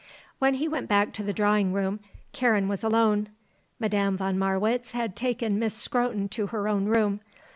[0.39, 1.99] When he went back to the drawing room,
[2.33, 3.29] Karen was alone.
[3.79, 7.19] Madame von Marwitz had taken Miss Scrotton to her own room.